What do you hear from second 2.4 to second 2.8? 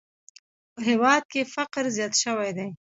دی!